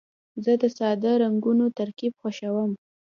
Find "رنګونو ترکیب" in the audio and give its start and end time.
1.23-2.13